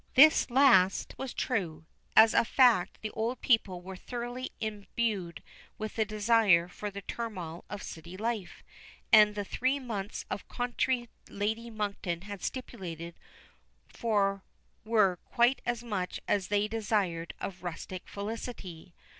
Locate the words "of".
7.69-7.83, 10.27-10.47, 17.39-17.61